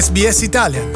SBS 0.00 0.40
Italian. 0.42 0.90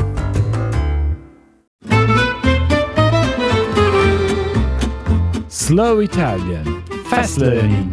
Slow 5.47 6.01
Italian 6.01 6.83
Fast 7.05 7.37
Learning 7.37 7.93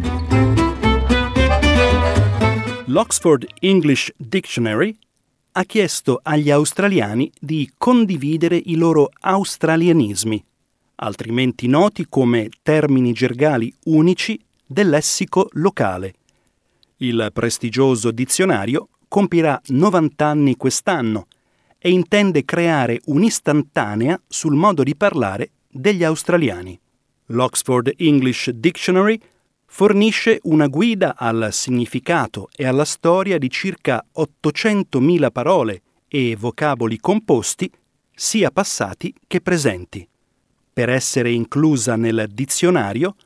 L'Oxford 2.86 3.44
English 3.60 4.10
Dictionary 4.16 4.96
ha 5.52 5.64
chiesto 5.64 6.18
agli 6.22 6.50
australiani 6.50 7.30
di 7.38 7.70
condividere 7.76 8.56
i 8.56 8.76
loro 8.76 9.10
australianismi, 9.20 10.42
altrimenti 10.94 11.66
noti 11.66 12.06
come 12.08 12.48
termini 12.62 13.12
gergali 13.12 13.70
unici 13.84 14.42
del 14.64 14.88
lessico 14.88 15.48
locale. 15.52 16.14
Il 16.98 17.28
prestigioso 17.34 18.10
dizionario 18.12 18.88
compirà 19.12 19.60
90 19.66 20.24
anni 20.24 20.56
quest'anno 20.56 21.26
e 21.76 21.90
intende 21.90 22.46
creare 22.46 22.98
un'istantanea 23.04 24.18
sul 24.26 24.54
modo 24.54 24.82
di 24.82 24.96
parlare 24.96 25.50
degli 25.68 26.02
australiani. 26.02 26.80
L'Oxford 27.26 27.92
English 27.98 28.48
Dictionary 28.48 29.20
fornisce 29.66 30.38
una 30.44 30.66
guida 30.66 31.14
al 31.14 31.48
significato 31.52 32.48
e 32.56 32.64
alla 32.64 32.86
storia 32.86 33.36
di 33.36 33.50
circa 33.50 34.02
800.000 34.16 35.30
parole 35.30 35.82
e 36.08 36.34
vocaboli 36.34 36.98
composti, 36.98 37.70
sia 38.14 38.50
passati 38.50 39.12
che 39.26 39.42
presenti. 39.42 40.08
Per 40.72 40.88
essere 40.88 41.30
inclusa 41.30 41.96
nel 41.96 42.28
dizionario, 42.32 43.16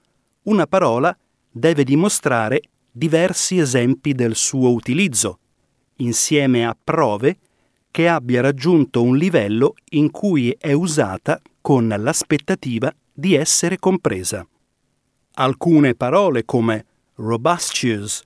una 0.47 0.67
parola 0.67 1.17
deve 1.49 1.85
dimostrare 1.85 2.61
diversi 2.91 3.59
esempi 3.59 4.15
del 4.15 4.35
suo 4.35 4.73
utilizzo, 4.73 5.39
insieme 5.97 6.67
a 6.67 6.77
prove 6.83 7.39
che 7.91 8.09
abbia 8.09 8.43
raggiunto 8.43 9.03
un 9.03 9.17
livello 9.17 9.75
in 9.91 10.11
cui 10.11 10.55
è 10.59 10.73
usata 10.73 11.41
con 11.61 11.89
l'aspettativa 11.89 12.95
di 13.13 13.35
essere 13.35 13.79
compresa. 13.79 14.47
Alcune 15.35 15.95
parole 15.95 16.45
come 16.45 16.85
robustious, 17.15 18.23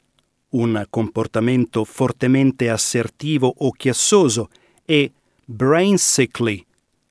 un 0.51 0.85
comportamento 0.91 1.85
fortemente 1.85 2.69
assertivo 2.69 3.53
o 3.59 3.71
chiassoso, 3.71 4.49
e 4.85 5.13
brain 5.45 5.97
sickly, 5.99 6.65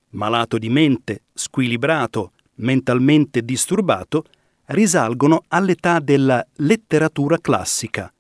malato 0.10 0.58
di 0.58 0.70
mente, 0.70 1.24
squilibrato, 1.34 2.34
mentalmente 2.56 3.42
disturbato, 3.44 4.26
risalgono 4.66 5.44
all'età 5.48 6.00
della 6.00 6.46
letteratura 6.58 7.38
classica. 7.40 8.12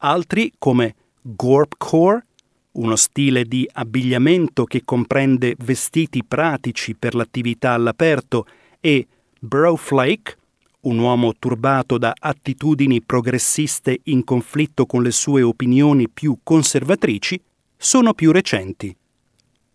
Altri, 0.00 0.52
come 0.58 0.94
gorpcore, 1.20 2.24
uno 2.72 2.96
stile 2.96 3.44
di 3.44 3.68
abbigliamento 3.72 4.64
che 4.64 4.82
comprende 4.84 5.54
vestiti 5.58 6.24
pratici 6.24 6.94
per 6.94 7.14
l'attività 7.14 7.72
all'aperto, 7.72 8.46
e 8.80 9.06
broflake, 9.38 10.36
un 10.82 10.98
uomo 10.98 11.34
turbato 11.38 11.98
da 11.98 12.14
attitudini 12.18 13.02
progressiste 13.02 14.00
in 14.04 14.24
conflitto 14.24 14.86
con 14.86 15.02
le 15.02 15.10
sue 15.10 15.42
opinioni 15.42 16.08
più 16.08 16.38
conservatrici, 16.42 17.40
sono 17.76 18.14
più 18.14 18.32
recenti. 18.32 18.94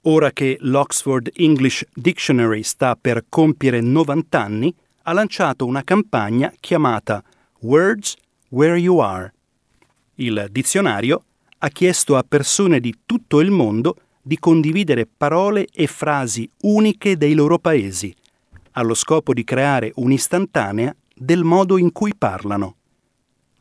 Ora 0.08 0.32
che 0.32 0.58
l'Oxford 0.62 1.32
English 1.34 1.86
Dictionary 1.94 2.64
sta 2.64 2.96
per 2.96 3.26
compiere 3.28 3.82
90 3.82 4.42
anni, 4.42 4.74
ha 5.04 5.14
lanciato 5.14 5.66
una 5.66 5.84
campagna 5.84 6.52
chiamata 6.60 7.24
Words 7.62 8.16
Where 8.50 8.78
You 8.78 9.00
Are. 9.00 9.34
Il 10.16 10.48
dizionario 10.52 11.24
ha 11.66 11.70
chiesto 11.70 12.16
a 12.16 12.24
persone 12.24 12.80
di 12.80 12.94
tutto 13.08 13.40
il 13.40 13.50
mondo 13.50 13.96
di 14.22 14.38
condividere 14.38 15.08
parole 15.08 15.66
e 15.74 15.88
frasi 15.88 16.48
uniche 16.62 17.18
dei 17.18 17.34
loro 17.34 17.58
paesi, 17.58 18.16
allo 18.74 18.94
scopo 18.94 19.34
di 19.34 19.44
creare 19.44 19.92
un'istantanea 19.96 20.96
del 21.16 21.44
modo 21.44 21.80
in 21.80 21.92
cui 21.92 22.14
parlano. 22.16 22.76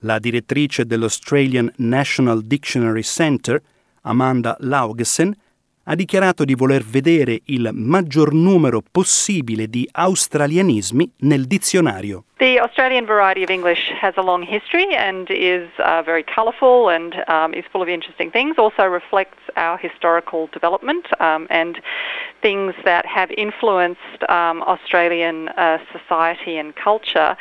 La 0.01 0.19
direttrice 0.19 0.85
dell'Australian 0.85 1.73
National 1.77 2.43
Dictionary 2.45 3.03
Center, 3.03 3.63
Amanda 4.03 4.55
Laugesen, 4.61 5.35
ha 5.85 5.95
dichiarato 5.95 6.45
di 6.45 6.55
voler 6.55 6.83
vedere 6.83 7.41
il 7.47 7.71
maggior 7.73 8.33
numero 8.33 8.83
possibile 8.91 9.69
di 9.69 9.89
australianismi 9.91 11.13
nel 11.21 11.47
dizionario. 11.47 12.25
The 12.39 12.59
Australian 12.59 13.07
variety 13.07 13.43
of 13.43 13.51
English 13.51 13.91
has 14.01 14.15
a 14.17 14.23
long 14.23 14.43
history 14.43 14.95
and 14.95 15.29
is 15.31 15.69
uh, 15.79 16.03
very 16.05 16.25
colourful 16.25 16.91
and 16.91 17.15
um, 17.29 17.55
is 17.55 17.65
full 17.71 17.83
of 17.83 17.89
interesting 17.89 18.31
things. 18.31 18.57
Also 18.59 18.85
reflects 18.85 19.39
our 19.57 19.79
historical 19.79 20.49
development 20.53 21.07
um, 21.21 21.47
and 21.49 21.81
things 22.41 22.75
that 22.85 23.05
have 23.07 23.31
influenced 23.37 24.23
um, 24.29 24.63
Australian 24.63 25.49
uh, 25.57 25.79
society 25.93 26.59
and 26.59 26.75
culture. 26.75 27.37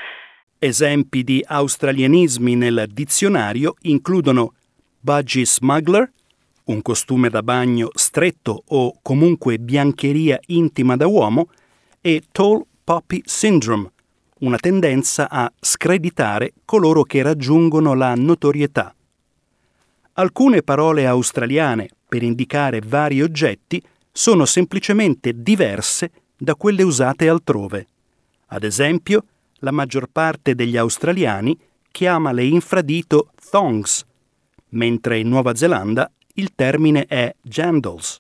Esempi 0.60 1.24
di 1.24 1.44
australianismi 1.46 2.56
nel 2.56 2.88
dizionario 2.90 3.76
includono 3.82 4.54
budgie 5.02 5.44
smuggler, 5.44 6.10
un 6.66 6.82
costume 6.82 7.30
da 7.30 7.44
bagno 7.44 7.90
stretto 7.94 8.64
o 8.68 8.98
comunque 9.02 9.60
biancheria 9.60 10.40
intima 10.48 10.96
da 10.96 11.08
uomo, 11.08 11.50
e 12.00 12.24
Tall 12.32 12.64
Poppy 12.84 13.22
Syndrome, 13.26 13.92
una 14.40 14.58
tendenza 14.58 15.30
a 15.30 15.52
screditare 15.60 16.54
coloro 16.66 17.04
che 17.04 17.22
raggiungono 17.22 17.94
la 17.94 18.14
notorietà. 18.16 18.94
Alcune 20.14 20.62
parole 20.62 21.08
australiane 21.08 21.90
per 22.08 22.24
indicare 22.24 22.82
vari 22.86 23.22
oggetti 23.22 23.82
sono 24.12 24.46
semplicemente 24.46 25.42
diverse 25.42 26.12
da 26.38 26.56
quelle 26.56 26.84
usate 26.84 27.30
altrove. 27.30 27.88
Ad 28.48 28.64
esempio, 28.64 29.24
la 29.60 29.72
maggior 29.72 30.08
parte 30.12 30.56
degli 30.56 30.78
australiani 30.78 31.58
chiama 31.90 32.32
le 32.32 32.44
infradito 32.44 33.30
thongs, 33.50 34.06
mentre 34.70 35.20
in 35.20 35.30
Nuova 35.30 35.56
Zelanda 35.56 36.12
il 36.34 36.54
termine 36.56 37.06
è 37.06 37.34
jandals. 37.42 38.20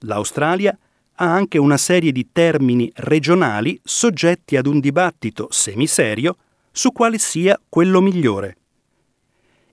L'Australia 0.00 0.76
ha 1.14 1.32
anche 1.32 1.58
una 1.58 1.76
serie 1.76 2.12
di 2.12 2.28
termini 2.32 2.90
regionali 2.96 3.78
soggetti 3.82 4.56
ad 4.56 4.66
un 4.66 4.80
dibattito 4.80 5.48
semiserio 5.50 6.36
su 6.70 6.92
quale 6.92 7.18
sia 7.18 7.60
quello 7.68 8.00
migliore. 8.00 8.56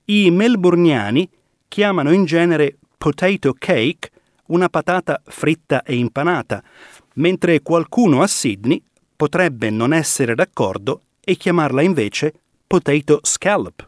I 0.06 0.29
melburniani 0.31 1.29
chiamano 1.67 2.11
in 2.11 2.25
genere 2.25 2.77
potato 2.97 3.53
cake 3.53 4.11
una 4.47 4.69
patata 4.69 5.22
fritta 5.25 5.83
e 5.83 5.95
impanata, 5.95 6.63
mentre 7.16 7.61
qualcuno 7.61 8.22
a 8.22 8.27
Sydney 8.27 8.81
potrebbe 9.16 9.69
non 9.69 9.94
essere 9.94 10.35
d'accordo 10.35 11.01
e 11.19 11.35
chiamarla 11.35 11.81
invece 11.81 12.33
potato 12.66 13.19
scallop. 13.23 13.88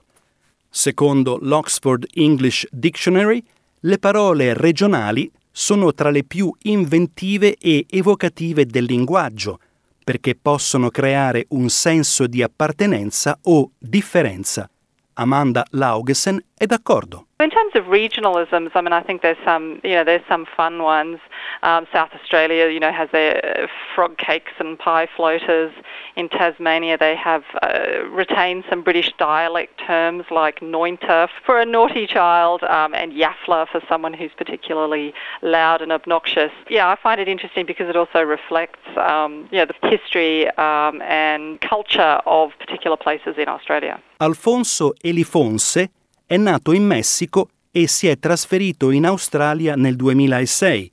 Secondo 0.69 1.37
l'Oxford 1.41 2.05
English 2.13 2.67
Dictionary, 2.69 3.43
le 3.81 3.97
parole 3.97 4.53
regionali 4.53 5.31
sono 5.51 5.93
tra 5.93 6.09
le 6.09 6.23
più 6.23 6.53
inventive 6.63 7.55
e 7.55 7.85
evocative 7.89 8.65
del 8.65 8.83
linguaggio, 8.83 9.59
perché 10.03 10.35
possono 10.35 10.89
creare 10.89 11.45
un 11.49 11.69
senso 11.69 12.27
di 12.27 12.41
appartenenza 12.41 13.37
o 13.43 13.71
differenza. 13.77 14.69
Amanda 15.13 15.65
Laugesen 15.71 16.41
è 16.59 16.65
d'accordo. 16.65 17.25
In 17.41 17.49
terms 17.49 17.73
of 17.75 17.85
regionalisms, 17.85 18.71
I 18.75 18.81
mean, 18.81 18.91
I 18.91 19.01
think 19.01 19.21
there's 19.21 19.41
some, 19.45 19.79
you 19.81 19.95
know, 19.95 20.03
there's 20.03 20.25
some 20.27 20.45
fun 20.45 20.83
ones. 20.83 21.19
Um, 21.63 21.87
South 21.93 22.09
Australia, 22.13 22.67
you 22.67 22.81
know, 22.81 22.91
has 22.91 23.07
their 23.11 23.69
frog 23.95 24.17
cakes 24.17 24.51
and 24.59 24.77
pie 24.77 25.07
floaters. 25.15 25.71
In 26.17 26.27
Tasmania, 26.27 26.97
they 26.97 27.15
have 27.15 27.43
uh, 27.61 28.03
retained 28.11 28.65
some 28.69 28.83
British 28.83 29.13
dialect 29.17 29.79
terms 29.87 30.25
like 30.29 30.59
nointer 30.59 31.29
for 31.45 31.61
a 31.61 31.65
naughty 31.65 32.05
child 32.05 32.61
um, 32.63 32.93
and 32.93 33.13
yaffler 33.13 33.65
for 33.69 33.79
someone 33.87 34.13
who's 34.13 34.31
particularly 34.35 35.13
loud 35.41 35.81
and 35.81 35.93
obnoxious. 35.93 36.51
Yeah, 36.69 36.89
I 36.89 36.97
find 37.01 37.21
it 37.21 37.29
interesting 37.29 37.65
because 37.65 37.87
it 37.87 37.95
also 37.95 38.21
reflects, 38.21 38.85
um, 38.97 39.47
you 39.49 39.59
know, 39.59 39.65
the 39.65 39.87
history 39.87 40.49
um, 40.57 41.01
and 41.03 41.61
culture 41.61 42.19
of 42.25 42.51
particular 42.59 42.97
places 42.97 43.35
in 43.37 43.47
Australia. 43.47 44.01
Alfonso 44.19 44.91
Elifonse 45.05 45.87
è 46.29 46.37
nato 46.37 46.73
in 46.73 46.85
Messico 46.85 47.49
e 47.71 47.87
si 47.87 48.07
è 48.07 48.19
trasferito 48.19 48.91
in 48.91 49.07
Australia 49.07 49.73
nel 49.73 49.95
2006 49.95 50.91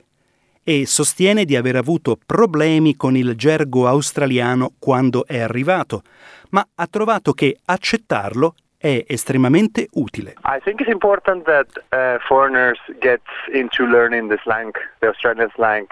e 0.63 0.87
sostiene 0.87 1.45
di 1.45 1.55
aver 1.55 1.75
avuto 1.75 2.17
problemi 2.25 2.95
con 2.95 3.15
il 3.15 3.35
gergo 3.35 3.85
australiano 3.85 4.71
quando 4.79 5.27
è 5.27 5.39
arrivato, 5.39 6.01
ma 6.49 6.67
ha 6.73 6.87
trovato 6.87 7.33
che 7.33 7.55
accettarlo 7.63 8.55
è 8.79 9.05
estremamente 9.07 9.87
utile. 9.91 10.33
I 10.43 10.59
think 10.63 10.81
it's 10.81 10.89
important 10.89 11.45
that 11.45 11.67
uh, 11.91 12.17
foreigners 12.27 12.79
get 12.99 13.21
into 13.53 13.85
learning 13.85 14.29
the 14.29 14.39
slang, 14.41 14.71
the 15.01 15.07
Australian 15.09 15.51
slang, 15.53 15.85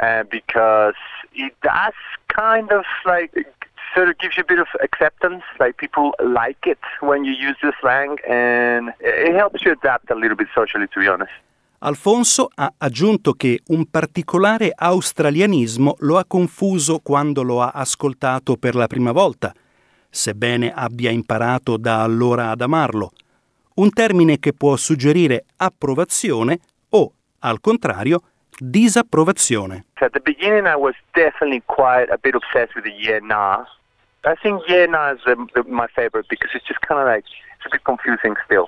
uh, 0.00 0.24
because 0.30 0.96
it 1.32 1.52
does 1.60 1.92
kind 2.34 2.72
of 2.72 2.86
like 3.04 3.36
sort 3.94 4.08
of 4.08 4.16
gives 4.18 4.36
you 4.36 4.42
a 4.42 4.46
bit 4.46 4.58
of 4.58 4.68
acceptance. 4.80 5.42
Like 5.58 5.76
people 5.76 6.12
like 6.18 6.68
it 6.68 6.78
when 7.00 7.24
you 7.24 7.32
use 7.32 7.56
the 7.60 7.72
slang, 7.80 8.18
and 8.28 8.92
it 9.00 9.34
helps 9.34 9.62
you 9.62 9.72
adapt 9.72 10.10
a 10.10 10.14
little 10.14 10.36
bit 10.36 10.48
socially, 10.54 10.86
to 10.88 11.00
be 11.00 11.08
honest. 11.08 11.32
Alfonso 11.80 12.50
ha 12.56 12.72
aggiunto 12.76 13.34
che 13.34 13.60
un 13.68 13.88
particolare 13.88 14.72
australianismo 14.74 15.94
lo 16.00 16.18
ha 16.18 16.24
confuso 16.26 16.98
quando 16.98 17.42
lo 17.42 17.62
ha 17.62 17.70
ascoltato 17.72 18.56
per 18.56 18.74
la 18.74 18.88
prima 18.88 19.12
volta, 19.12 19.54
sebbene 20.10 20.72
abbia 20.74 21.10
imparato 21.10 21.76
da 21.76 22.02
allora 22.02 22.50
ad 22.50 22.62
amarlo, 22.62 23.12
un 23.74 23.92
termine 23.92 24.40
che 24.40 24.54
può 24.54 24.74
suggerire 24.74 25.44
approvazione 25.56 26.58
o, 26.88 27.12
al 27.40 27.60
contrario, 27.60 28.22
disapprovazione. 28.60 29.84
At 29.94 30.12
the 30.12 30.20
beginning, 30.20 30.66
I 30.66 30.76
was 30.76 30.94
definitely 31.12 31.62
quite 31.66 32.10
a 32.10 32.18
bit 32.20 32.34
obsessed 32.34 32.74
with 32.74 32.84
the 32.84 32.92
yeah 32.92 33.20
nah. 33.22 33.64
I 34.24 34.34
think 34.40 34.62
yeah 34.68 34.86
nah 34.86 35.12
is 35.12 35.20
the, 35.24 35.36
the, 35.54 35.62
my 35.68 35.86
favorite 35.94 36.26
because 36.28 36.50
it's 36.54 36.66
just 36.66 36.80
kind 36.86 37.00
of 37.00 37.06
like 37.06 37.24
it's 37.56 37.66
a 37.66 37.70
bit 37.70 37.82
confusing 37.84 38.34
still. 38.44 38.66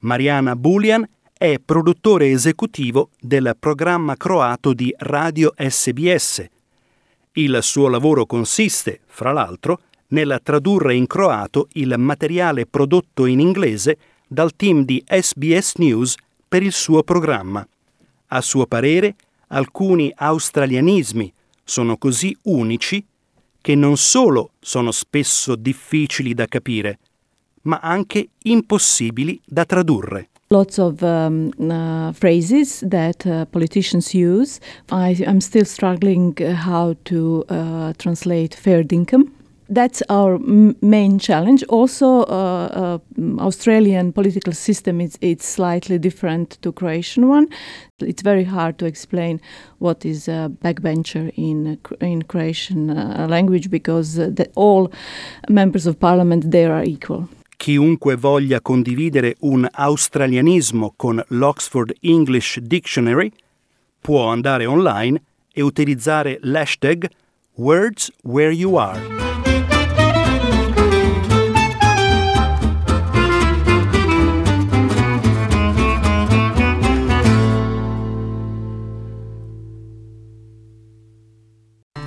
Mariana 0.00 0.56
Bulian 0.56 1.08
è 1.32 1.58
produttore 1.64 2.30
esecutivo 2.30 3.10
del 3.20 3.56
programma 3.58 4.16
croato 4.16 4.72
di 4.72 4.94
Radio 4.98 5.52
SBS. 5.56 6.44
Il 7.32 7.58
suo 7.62 7.88
lavoro 7.88 8.26
consiste, 8.26 9.00
fra 9.06 9.32
l'altro, 9.32 9.80
nel 10.08 10.40
tradurre 10.42 10.94
in 10.94 11.06
croato 11.06 11.68
il 11.72 11.94
materiale 11.98 12.66
prodotto 12.66 13.26
in 13.26 13.40
inglese 13.40 13.96
dal 14.26 14.54
team 14.54 14.84
di 14.84 15.02
SBS 15.06 15.74
News 15.76 16.14
per 16.46 16.62
il 16.62 16.72
suo 16.72 17.02
programma. 17.02 17.66
A 18.34 18.40
suo 18.40 18.66
parere, 18.66 19.14
alcuni 19.48 20.10
australianismi 20.14 21.30
sono 21.62 21.98
così 21.98 22.34
unici 22.44 23.04
che 23.60 23.74
non 23.74 23.98
solo 23.98 24.52
sono 24.58 24.90
spesso 24.90 25.54
difficili 25.54 26.32
da 26.32 26.46
capire, 26.46 26.98
ma 27.62 27.78
anche 27.80 28.30
impossibili 28.44 29.38
da 29.44 29.64
tradurre. 29.66 30.28
lots 30.52 30.78
of 30.78 31.02
um, 31.02 31.50
uh, 31.58 32.12
phrases 32.12 32.84
that 32.86 33.24
uh, 33.24 33.46
politicians 33.46 34.12
use. 34.12 34.60
I, 34.90 35.16
am 35.26 35.40
still 35.40 35.64
struggling 35.64 36.36
uh, 36.42 36.52
how 36.52 36.94
to 37.04 37.42
uh, 37.48 37.94
translate 37.96 38.54
fair 38.54 38.84
income. 38.90 39.32
That's 39.72 40.02
our 40.10 40.34
m- 40.34 40.76
main 40.82 41.18
challenge. 41.18 41.64
Also, 41.68 42.24
uh, 42.24 42.68
uh, 42.72 42.98
Australian 43.38 44.12
political 44.12 44.52
system 44.52 45.00
is 45.00 45.16
it's 45.20 45.46
slightly 45.46 45.98
different 45.98 46.58
to 46.60 46.72
Croatian 46.72 47.26
one. 47.26 47.46
It's 48.00 48.22
very 48.22 48.44
hard 48.44 48.76
to 48.78 48.84
explain 48.86 49.40
what 49.78 50.04
is 50.04 50.28
a 50.28 50.50
backbencher 50.62 51.32
in 51.36 51.78
in 52.00 52.22
Croatian 52.24 52.88
language 53.28 53.70
because 53.70 54.16
the, 54.16 54.50
all 54.54 54.90
members 55.48 55.86
of 55.86 55.96
parliament 55.98 56.50
there 56.50 56.72
are 56.72 56.84
equal. 56.84 57.28
Chiunque 57.56 58.16
voglia 58.16 58.60
condividere 58.60 59.36
un 59.40 59.66
australianismo 59.70 60.92
con 60.96 61.22
l'Oxford 61.28 61.94
English 62.00 62.58
Dictionary 62.58 63.32
può 64.00 64.26
andare 64.26 64.66
online 64.66 65.22
e 65.54 65.62
utilizzare 65.62 66.38
l'hashtag 66.42 67.08
Words 67.54 68.10
Where 68.22 68.52
You 68.52 68.74
Are. 68.74 69.31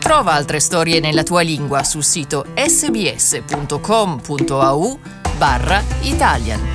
Trova 0.06 0.34
altre 0.34 0.60
storie 0.60 1.00
nella 1.00 1.24
tua 1.24 1.42
lingua 1.42 1.84
sul 1.84 2.04
sito 2.04 2.46
sbs.com.au 2.54 3.80
barra 5.36 5.82
Italian. 6.02 6.75